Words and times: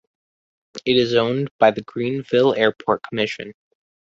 It 0.83 0.97
is 0.97 1.13
owned 1.13 1.51
by 1.59 1.69
the 1.69 1.83
Greenville 1.83 2.55
Airport 2.55 3.03
Commission. 3.07 3.53